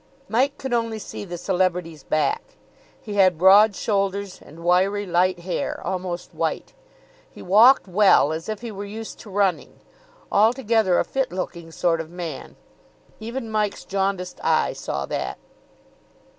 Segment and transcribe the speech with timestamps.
[0.27, 2.55] Mike could only see the celebrity's back.
[2.99, 6.73] He had broad shoulders and wiry, light hair, almost white.
[7.29, 9.79] He walked well, as if he were used to running.
[10.31, 12.55] Altogether a fit looking sort of man.
[13.19, 15.37] Even Mike's jaundiced eye saw that.